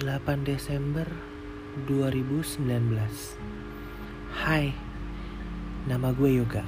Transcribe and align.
8 0.00 0.24
Desember 0.48 1.04
2019 1.84 2.64
Hai, 4.32 4.72
nama 5.84 6.16
gue 6.16 6.40
Yoga. 6.40 6.64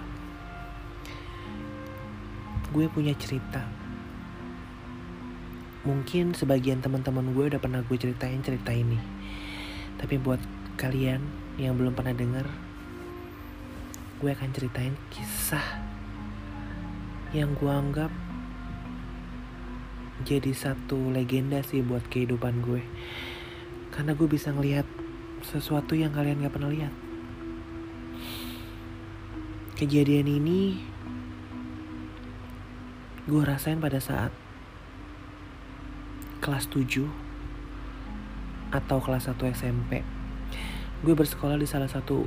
Gue 2.68 2.84
punya 2.92 3.16
cerita. 3.16 3.64
Mungkin 5.88 6.36
sebagian 6.36 6.84
teman-teman 6.84 7.32
gue 7.32 7.48
udah 7.48 7.60
pernah 7.64 7.80
gue 7.80 7.96
ceritain 7.96 8.44
cerita 8.44 8.76
ini. 8.76 9.00
Tapi 9.96 10.20
buat 10.20 10.44
kalian 10.76 11.24
yang 11.56 11.80
belum 11.80 11.96
pernah 11.96 12.12
denger 12.12 12.44
Gue 14.18 14.34
akan 14.34 14.50
ceritain 14.50 14.98
kisah 15.14 15.62
Yang 17.30 17.50
gue 17.62 17.72
anggap 17.72 18.10
jadi 20.22 20.54
satu 20.54 21.10
legenda 21.10 21.58
sih 21.66 21.82
buat 21.82 22.06
kehidupan 22.06 22.62
gue. 22.62 22.86
Karena 23.90 24.14
gue 24.14 24.30
bisa 24.30 24.54
ngelihat 24.54 24.86
sesuatu 25.42 25.98
yang 25.98 26.14
kalian 26.14 26.46
gak 26.46 26.54
pernah 26.54 26.70
lihat. 26.70 26.94
Kejadian 29.74 30.30
ini 30.30 30.78
gue 33.26 33.42
rasain 33.42 33.82
pada 33.82 33.98
saat 33.98 34.30
kelas 36.44 36.70
7 36.70 37.08
atau 38.70 38.98
kelas 39.00 39.32
1 39.32 39.40
SMP 39.56 40.04
gue 41.04 41.12
bersekolah 41.12 41.60
di 41.60 41.68
salah 41.68 41.88
satu 41.88 42.24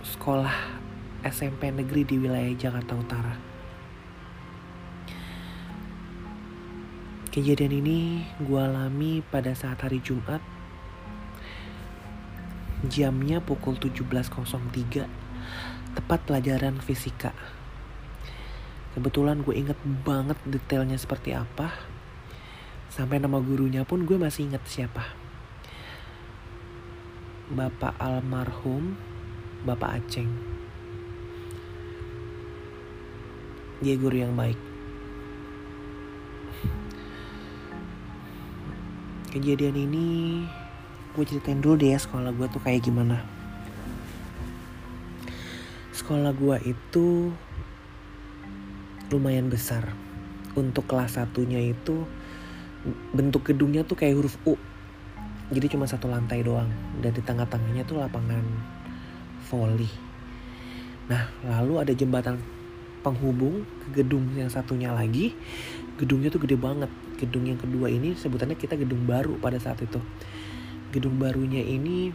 sekolah 0.00 0.52
SMP 1.24 1.68
negeri 1.68 2.08
di 2.08 2.16
wilayah 2.16 2.56
Jakarta 2.56 2.96
Utara 2.96 3.53
Kejadian 7.34 7.82
ini 7.82 8.22
gue 8.38 8.60
alami 8.62 9.18
pada 9.18 9.50
saat 9.58 9.82
hari 9.82 9.98
Jumat. 9.98 10.38
Jamnya 12.86 13.42
pukul 13.42 13.74
17.03 13.74 14.38
Tepat 15.98 16.20
pelajaran 16.30 16.78
fisika. 16.78 17.34
Kebetulan 18.94 19.42
gue 19.42 19.50
inget 19.50 19.74
banget 20.06 20.38
detailnya 20.46 20.94
seperti 20.94 21.34
apa. 21.34 21.74
Sampai 22.86 23.18
nama 23.18 23.42
gurunya 23.42 23.82
pun 23.82 24.06
gue 24.06 24.14
masih 24.14 24.46
inget 24.46 24.62
siapa. 24.70 25.02
Bapak 27.50 27.98
almarhum 27.98 28.94
Bapak 29.66 30.06
Aceng. 30.06 30.30
Dia 33.82 33.98
guru 33.98 34.22
yang 34.22 34.38
baik 34.38 34.73
kejadian 39.34 39.74
ini 39.74 40.06
gue 41.18 41.24
ceritain 41.26 41.58
dulu 41.58 41.74
deh 41.74 41.90
ya 41.90 41.98
sekolah 41.98 42.30
gue 42.30 42.46
tuh 42.46 42.62
kayak 42.62 42.86
gimana. 42.86 43.18
Sekolah 45.90 46.30
gue 46.30 46.56
itu 46.70 47.34
lumayan 49.10 49.50
besar. 49.50 49.90
Untuk 50.54 50.86
kelas 50.86 51.18
satunya 51.18 51.58
itu 51.58 52.06
bentuk 53.10 53.50
gedungnya 53.50 53.82
tuh 53.82 53.98
kayak 53.98 54.14
huruf 54.14 54.38
U. 54.46 54.54
Jadi 55.50 55.66
cuma 55.74 55.90
satu 55.90 56.06
lantai 56.06 56.46
doang. 56.46 56.70
Dan 57.02 57.10
di 57.10 57.22
tengah-tengahnya 57.22 57.82
tuh 57.82 57.98
lapangan 57.98 58.46
volley 59.50 59.90
nah 61.04 61.28
lalu 61.44 61.84
ada 61.84 61.92
jembatan 61.92 62.40
penghubung 63.04 63.68
ke 63.84 64.00
gedung 64.00 64.24
yang 64.32 64.48
satunya 64.48 64.88
lagi. 64.88 65.36
Gedungnya 66.00 66.32
tuh 66.32 66.40
gede 66.40 66.56
banget 66.56 66.88
gedung 67.20 67.46
yang 67.46 67.60
kedua 67.60 67.90
ini 67.90 68.14
sebutannya 68.18 68.58
kita 68.58 68.78
gedung 68.78 69.04
baru 69.06 69.38
pada 69.38 69.58
saat 69.58 69.80
itu. 69.82 69.98
Gedung 70.90 71.18
barunya 71.18 71.62
ini 71.62 72.10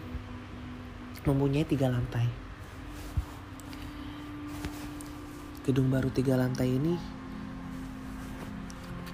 mempunyai 1.24 1.68
tiga 1.68 1.92
lantai. 1.92 2.28
Gedung 5.68 5.92
baru 5.92 6.10
tiga 6.10 6.40
lantai 6.40 6.70
ini 6.72 6.96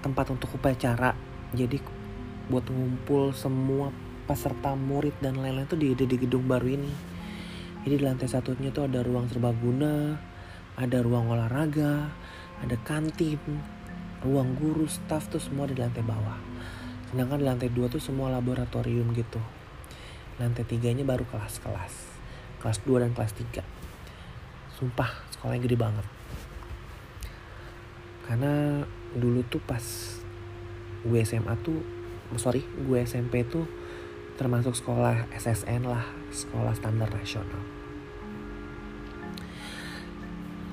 tempat 0.06 0.30
untuk 0.32 0.54
upacara. 0.56 1.18
Jadi 1.56 1.82
buat 2.46 2.66
ngumpul 2.70 3.34
semua 3.34 3.90
peserta 4.30 4.78
murid 4.78 5.18
dan 5.22 5.38
lain-lain 5.38 5.66
tuh 5.66 5.78
di, 5.82 5.94
di, 5.98 6.06
di 6.06 6.18
gedung 6.18 6.46
baru 6.46 6.70
ini. 6.70 6.92
Jadi 7.86 7.94
di 7.98 8.04
lantai 8.06 8.30
satunya 8.30 8.70
tuh 8.74 8.90
ada 8.90 9.02
ruang 9.06 9.30
serbaguna 9.30 10.18
ada 10.76 11.00
ruang 11.00 11.32
olahraga 11.32 12.12
ada 12.60 12.76
kantin 12.84 13.40
ruang 14.26 14.58
guru, 14.58 14.90
staff 14.90 15.30
tuh 15.30 15.38
semua 15.38 15.70
di 15.70 15.78
lantai 15.78 16.02
bawah. 16.02 16.42
Sedangkan 17.14 17.38
di 17.38 17.46
lantai 17.46 17.70
dua 17.70 17.86
tuh 17.86 18.02
semua 18.02 18.34
laboratorium 18.34 19.14
gitu. 19.14 19.38
Lantai 20.42 20.66
tiganya 20.66 21.06
baru 21.06 21.24
kelas-kelas. 21.30 22.18
Kelas 22.58 22.82
2 22.82 23.06
dan 23.06 23.14
kelas 23.14 23.38
3. 23.38 23.62
Sumpah 24.74 25.30
sekolahnya 25.30 25.62
gede 25.62 25.78
banget. 25.78 26.06
Karena 28.26 28.82
dulu 29.14 29.46
tuh 29.46 29.62
pas 29.62 29.86
gue 31.06 31.20
SMA 31.22 31.54
tuh, 31.62 31.86
sorry 32.42 32.66
gue 32.66 32.98
SMP 33.06 33.46
tuh 33.46 33.70
termasuk 34.36 34.74
sekolah 34.76 35.30
SSN 35.32 35.86
lah, 35.86 36.04
sekolah 36.34 36.74
standar 36.74 37.08
nasional. 37.14 37.62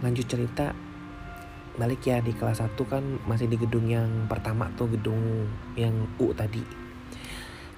Lanjut 0.02 0.26
cerita, 0.26 0.74
balik 1.72 2.04
ya 2.04 2.20
di 2.20 2.36
kelas 2.36 2.60
1 2.60 2.76
kan 2.84 3.00
masih 3.24 3.48
di 3.48 3.56
gedung 3.56 3.88
yang 3.88 4.28
pertama 4.28 4.68
tuh 4.76 4.92
gedung 4.92 5.48
yang 5.72 6.08
U 6.20 6.36
tadi. 6.36 6.60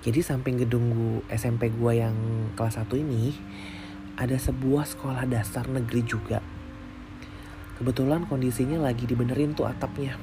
Jadi 0.04 0.20
samping 0.20 0.60
gedung 0.60 0.92
gua, 0.92 1.22
SMP 1.32 1.70
gua 1.72 1.94
yang 1.94 2.16
kelas 2.58 2.82
1 2.82 2.90
ini 2.98 3.32
ada 4.18 4.34
sebuah 4.34 4.84
sekolah 4.84 5.24
dasar 5.30 5.70
negeri 5.70 6.02
juga. 6.02 6.42
Kebetulan 7.78 8.26
kondisinya 8.26 8.78
lagi 8.78 9.06
dibenerin 9.06 9.54
tuh 9.54 9.66
atapnya. 9.66 10.18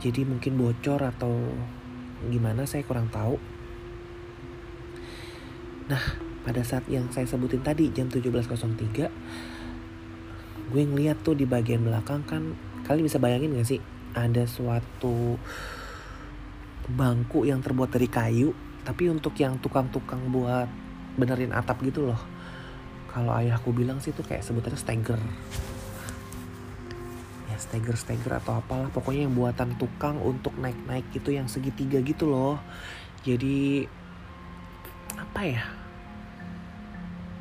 Jadi 0.00 0.28
mungkin 0.28 0.60
bocor 0.60 1.00
atau 1.00 1.32
gimana 2.28 2.68
saya 2.68 2.84
kurang 2.84 3.08
tahu. 3.08 3.36
Nah 5.88 6.02
pada 6.44 6.62
saat 6.62 6.84
yang 6.86 7.08
saya 7.10 7.26
sebutin 7.26 7.64
tadi 7.64 7.90
jam 7.90 8.06
17.03 8.06 9.08
gue 10.72 10.82
ngeliat 10.82 11.22
tuh 11.22 11.38
di 11.38 11.46
bagian 11.46 11.86
belakang 11.86 12.26
kan 12.26 12.42
kalian 12.86 13.06
bisa 13.06 13.22
bayangin 13.22 13.54
gak 13.58 13.68
sih? 13.68 13.80
Ada 14.16 14.48
suatu 14.48 15.36
bangku 16.86 17.44
yang 17.44 17.58
terbuat 17.62 17.90
dari 17.90 18.06
kayu 18.06 18.54
tapi 18.86 19.10
untuk 19.10 19.34
yang 19.42 19.58
tukang-tukang 19.58 20.30
buat 20.30 20.70
benerin 21.18 21.50
atap 21.50 21.82
gitu 21.82 22.06
loh. 22.06 22.20
Kalau 23.10 23.34
ayahku 23.34 23.74
bilang 23.74 23.98
sih 23.98 24.14
tuh 24.14 24.22
kayak 24.22 24.44
sebutannya 24.44 24.78
steger 24.78 25.20
ya 27.46 27.56
steger 27.56 27.96
steger 27.96 28.32
atau 28.36 28.60
apalah 28.60 28.92
pokoknya 28.92 29.24
yang 29.24 29.32
buatan 29.32 29.80
tukang 29.80 30.20
untuk 30.20 30.52
naik-naik 30.60 31.08
gitu 31.16 31.32
yang 31.32 31.48
segitiga 31.48 32.04
gitu 32.04 32.28
loh. 32.28 32.60
Jadi 33.24 33.88
apa 35.16 35.40
ya 35.42 35.64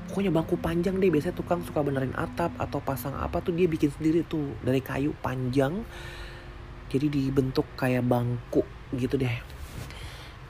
pokoknya 0.09 0.31
bangku 0.31 0.55
panjang 0.61 1.01
deh 1.01 1.09
biasanya 1.09 1.35
tukang 1.35 1.66
suka 1.66 1.81
benerin 1.81 2.13
atap 2.13 2.53
atau 2.61 2.79
pasang 2.79 3.17
apa 3.17 3.41
tuh 3.41 3.51
dia 3.51 3.66
bikin 3.66 3.89
sendiri 3.89 4.23
tuh 4.25 4.53
dari 4.61 4.79
kayu 4.79 5.11
panjang 5.19 5.81
jadi 6.89 7.09
dibentuk 7.09 7.66
kayak 7.75 8.05
bangku 8.05 8.61
gitu 8.93 9.17
deh. 9.17 9.35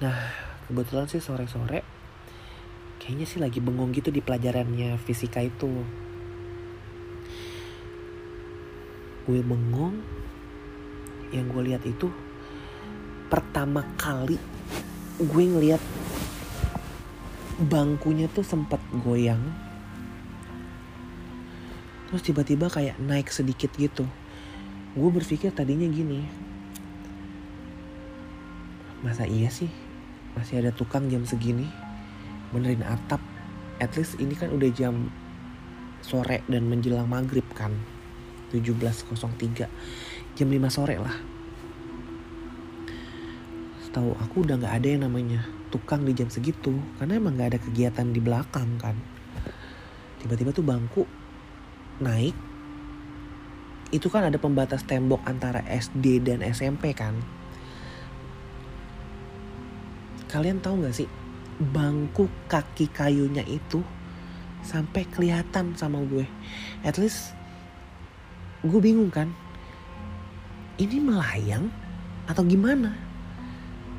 Nah 0.03 0.17
kebetulan 0.67 1.07
sih 1.07 1.23
sore-sore 1.23 1.81
kayaknya 2.99 3.25
sih 3.25 3.39
lagi 3.39 3.61
bengong 3.61 3.95
gitu 3.95 4.11
di 4.11 4.19
pelajarannya 4.19 4.97
fisika 5.01 5.39
itu. 5.41 5.71
Gue 9.25 9.41
bengong 9.41 9.97
yang 11.33 11.49
gue 11.49 11.63
lihat 11.73 11.81
itu 11.87 12.11
pertama 13.31 13.81
kali 13.97 14.37
gue 15.17 15.43
ngeliat 15.47 15.81
bangkunya 17.57 18.27
tuh 18.31 18.43
sempat 18.43 18.79
goyang. 19.03 19.41
Terus 22.11 22.21
tiba-tiba 22.21 22.67
kayak 22.67 22.99
naik 23.01 23.31
sedikit 23.31 23.71
gitu. 23.75 24.07
Gue 24.95 25.09
berpikir 25.11 25.51
tadinya 25.51 25.87
gini 25.87 26.45
masa 29.05 29.29
iya 29.29 29.53
sih? 29.53 29.69
Masih 30.33 30.65
ada 30.65 30.73
tukang 30.73 31.05
jam 31.13 31.21
segini? 31.29 31.69
Benerin 32.49 32.81
atap. 32.81 33.21
At 33.77 33.93
least 33.93 34.17
ini 34.17 34.33
kan 34.33 34.49
udah 34.49 34.69
jam 34.73 35.13
sore 36.01 36.41
dan 36.49 36.65
menjelang 36.65 37.05
maghrib 37.05 37.45
kan. 37.53 37.69
17.03 38.49 39.69
jam 40.33 40.47
5 40.49 40.73
sore 40.73 40.97
lah. 40.97 41.15
Tahu 43.93 44.11
aku 44.19 44.43
udah 44.43 44.59
nggak 44.59 44.75
ada 44.75 44.87
yang 44.91 45.07
namanya 45.07 45.47
tukang 45.75 46.07
di 46.07 46.15
jam 46.15 46.31
segitu 46.31 46.71
karena 46.95 47.19
emang 47.19 47.35
gak 47.35 47.51
ada 47.51 47.59
kegiatan 47.59 48.07
di 48.15 48.23
belakang 48.23 48.79
kan. 48.79 48.95
Tiba-tiba 50.23 50.55
tuh 50.55 50.63
bangku 50.63 51.03
naik. 51.99 52.31
Itu 53.91 54.07
kan 54.07 54.31
ada 54.31 54.39
pembatas 54.39 54.87
tembok 54.87 55.19
antara 55.27 55.59
SD 55.67 56.23
dan 56.23 56.39
SMP 56.47 56.95
kan. 56.95 57.19
Kalian 60.31 60.63
tahu 60.63 60.79
nggak 60.79 60.95
sih 60.95 61.07
bangku 61.59 62.31
kaki 62.47 62.91
kayunya 62.91 63.43
itu 63.43 63.83
sampai 64.63 65.03
kelihatan 65.11 65.75
sama 65.75 65.99
gue. 66.07 66.23
At 66.87 66.95
least 66.95 67.35
gue 68.63 68.79
bingung 68.79 69.11
kan 69.11 69.29
ini 70.81 70.97
melayang 70.97 71.69
atau 72.25 72.41
gimana 72.41 73.04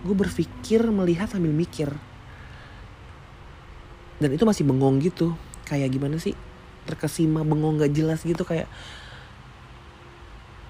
gue 0.07 0.17
berpikir 0.17 0.81
melihat 0.89 1.27
sambil 1.29 1.51
mikir. 1.51 1.91
Dan 4.17 4.33
itu 4.33 4.47
masih 4.49 4.65
bengong 4.65 5.03
gitu. 5.03 5.37
Kayak 5.67 5.93
gimana 5.93 6.17
sih? 6.17 6.33
Terkesima 6.87 7.43
bengong 7.43 7.83
gak 7.83 7.93
jelas 7.93 8.23
gitu 8.23 8.47
kayak 8.47 8.71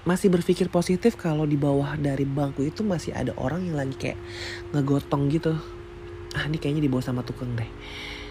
masih 0.07 0.31
berpikir 0.31 0.71
positif 0.71 1.19
kalau 1.19 1.43
di 1.43 1.59
bawah 1.59 1.99
dari 1.99 2.23
bangku 2.23 2.63
itu 2.63 2.79
masih 2.79 3.11
ada 3.11 3.35
orang 3.35 3.67
yang 3.67 3.75
lagi 3.75 3.91
kayak 3.99 4.19
ngegotong 4.71 5.27
gitu. 5.27 5.51
Ah 6.31 6.47
ini 6.47 6.55
kayaknya 6.55 6.87
dibawa 6.87 7.03
sama 7.03 7.27
tukang 7.27 7.51
deh. 7.59 7.67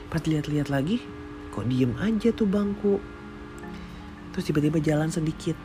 Pas 0.08 0.24
lihat-lihat 0.24 0.72
lagi 0.72 1.04
kok 1.52 1.68
diem 1.68 1.92
aja 2.00 2.32
tuh 2.32 2.48
bangku? 2.48 2.96
Terus 4.32 4.44
tiba-tiba 4.48 4.80
jalan 4.80 5.12
sedikit. 5.12 5.56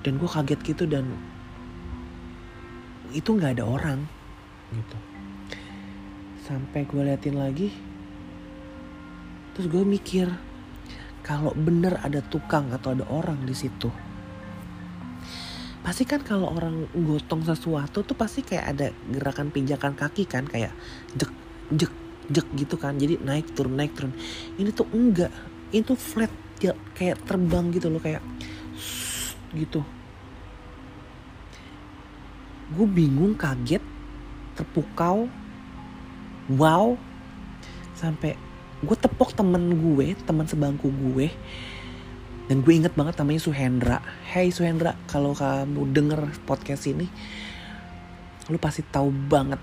Dan 0.00 0.16
gue 0.16 0.28
kaget 0.28 0.60
gitu 0.64 0.88
dan 0.88 1.12
itu 3.14 3.30
nggak 3.34 3.60
ada 3.60 3.64
orang. 3.66 4.00
Gitu. 4.72 4.96
Sampai 6.46 6.86
gue 6.86 7.02
liatin 7.02 7.36
lagi 7.36 7.68
terus 9.56 9.72
gue 9.72 9.88
mikir 9.88 10.28
kalau 11.24 11.56
bener 11.56 11.96
ada 12.04 12.20
tukang 12.20 12.68
atau 12.76 12.92
ada 12.92 13.08
orang 13.08 13.40
di 13.48 13.56
situ 13.56 13.88
pasti 15.80 16.04
kan 16.04 16.20
kalau 16.20 16.52
orang 16.52 16.84
gotong 16.92 17.40
sesuatu 17.40 18.04
tuh 18.04 18.12
pasti 18.12 18.44
kayak 18.44 18.64
ada 18.74 18.86
gerakan 19.08 19.48
pijakan 19.48 19.96
kaki 19.96 20.28
kan 20.28 20.44
kayak 20.44 20.76
jek 21.14 21.30
jek 21.72 21.94
jek 22.26 22.46
gitu 22.58 22.74
kan. 22.74 22.98
Jadi 22.98 23.22
naik 23.22 23.54
turun 23.54 23.78
naik 23.78 23.94
turun. 23.94 24.10
Ini 24.58 24.74
tuh 24.74 24.90
enggak. 24.90 25.30
Itu 25.70 25.94
flat 25.94 26.34
ya, 26.58 26.74
kayak 26.90 27.22
terbang 27.22 27.70
gitu 27.70 27.86
loh 27.86 28.02
kayak 28.02 28.18
gitu 29.54 29.86
gue 32.74 32.86
bingung 32.88 33.38
kaget 33.38 33.82
terpukau 34.58 35.30
wow. 36.50 36.96
Sampai 37.96 38.34
gue 38.82 38.96
tepok 38.96 39.32
temen 39.32 39.76
gue 39.76 40.16
teman 40.26 40.48
sebangku 40.48 40.90
gue. 40.90 41.30
Dan 42.46 42.62
gue 42.62 42.72
inget 42.74 42.94
banget 42.94 43.18
namanya 43.18 43.40
Suhendra. 43.42 43.98
Hey 44.26 44.50
Suhendra 44.54 44.94
kalau 45.10 45.34
kamu 45.34 45.90
denger 45.94 46.20
podcast 46.46 46.86
ini 46.86 47.06
lu 48.46 48.62
pasti 48.62 48.86
tahu 48.86 49.10
banget 49.10 49.58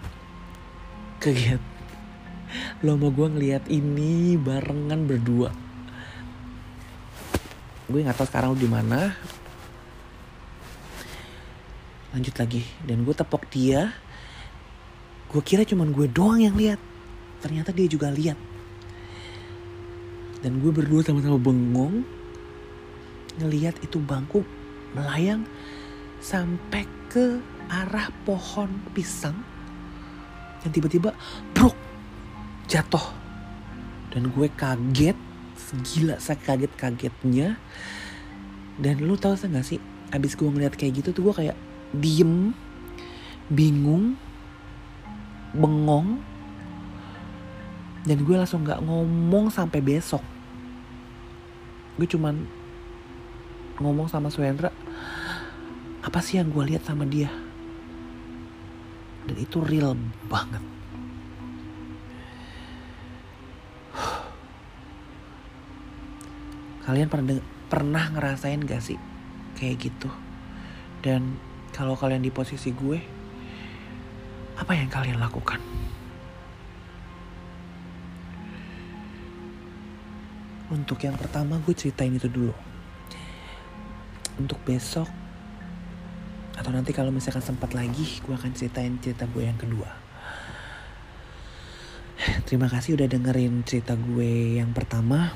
kegiat 1.24 1.64
lo 2.84 3.00
mau 3.00 3.10
gue 3.10 3.28
ngeliat 3.32 3.72
ini 3.72 4.36
barengan 4.36 5.08
berdua. 5.08 5.50
Gue 7.88 8.04
nggak 8.04 8.20
tahu 8.20 8.28
sekarang 8.28 8.54
lu 8.54 8.60
di 8.60 8.70
mana 8.70 9.16
lanjut 12.13 12.36
lagi. 12.38 12.63
Dan 12.86 13.04
gue 13.04 13.12
tepok 13.12 13.50
dia. 13.50 13.92
Gue 15.33 15.42
kira 15.42 15.65
cuman 15.65 15.89
gue 15.89 16.06
doang 16.07 16.39
yang 16.39 16.54
lihat. 16.54 16.77
Ternyata 17.42 17.74
dia 17.74 17.89
juga 17.89 18.13
lihat. 18.13 18.38
Dan 20.45 20.62
gue 20.62 20.71
berdua 20.71 21.01
sama-sama 21.01 21.42
bengong 21.42 22.06
ngelihat 23.42 23.81
itu 23.81 23.98
bangku 23.98 24.45
melayang 24.94 25.42
sampai 26.21 26.86
ke 27.10 27.42
arah 27.65 28.13
pohon 28.30 28.69
pisang 28.94 29.33
yang 30.62 30.71
tiba-tiba 30.71 31.18
brok 31.57 31.74
jatuh. 32.69 33.01
Dan 34.13 34.30
gue 34.30 34.48
kaget 34.54 35.18
gila 35.81 36.21
saya 36.21 36.38
kaget 36.38 36.69
kagetnya 36.77 37.57
dan 38.77 39.01
lu 39.01 39.18
tahu 39.18 39.33
gak 39.33 39.65
sih 39.65 39.81
abis 40.13 40.38
gue 40.38 40.45
ngeliat 40.45 40.77
kayak 40.77 41.01
gitu 41.01 41.10
tuh 41.10 41.30
gue 41.30 41.33
kayak 41.33 41.57
diem, 41.94 42.51
bingung, 43.48 44.18
bengong, 45.54 46.18
dan 48.04 48.18
gue 48.19 48.36
langsung 48.36 48.68
gak 48.68 48.84
ngomong 48.84 49.48
sampai 49.54 49.80
besok. 49.80 50.25
Gue 51.95 52.10
cuman 52.10 52.44
ngomong 53.78 54.10
sama 54.10 54.28
Suendra, 54.34 54.74
apa 56.04 56.19
sih 56.19 56.42
yang 56.42 56.51
gue 56.51 56.63
lihat 56.74 56.84
sama 56.84 57.07
dia? 57.07 57.31
Dan 59.24 59.39
itu 59.39 59.63
real 59.63 59.96
banget. 60.28 60.60
Kalian 66.84 67.07
pernah 67.07 67.39
pernah 67.72 68.12
ngerasain 68.12 68.68
gak 68.68 68.84
sih 68.84 69.00
kayak 69.56 69.80
gitu? 69.80 70.12
Dan 71.00 71.39
kalau 71.74 71.98
kalian 71.98 72.22
di 72.22 72.30
posisi 72.30 72.70
gue, 72.70 73.02
apa 74.54 74.72
yang 74.78 74.88
kalian 74.94 75.18
lakukan? 75.18 75.58
Untuk 80.70 81.02
yang 81.02 81.18
pertama 81.18 81.58
gue 81.66 81.74
ceritain 81.74 82.14
itu 82.14 82.30
dulu. 82.30 82.54
Untuk 84.38 84.62
besok 84.66 85.10
atau 86.54 86.70
nanti 86.70 86.94
kalau 86.94 87.10
misalkan 87.10 87.42
sempat 87.42 87.74
lagi 87.74 88.22
gue 88.22 88.34
akan 88.38 88.54
ceritain 88.54 88.94
cerita 89.02 89.25
gue 89.25 89.44
yang 89.44 89.58
kedua. 89.58 89.90
Terima 92.46 92.70
kasih 92.70 92.96
udah 92.96 93.10
dengerin 93.10 93.66
cerita 93.66 93.98
gue 93.98 94.62
yang 94.62 94.70
pertama. 94.72 95.34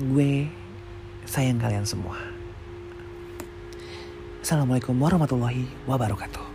Gue 0.00 0.59
sayang 1.30 1.62
kalian 1.62 1.86
semua. 1.86 2.18
Assalamualaikum 4.42 4.98
warahmatullahi 4.98 5.70
wabarakatuh. 5.86 6.49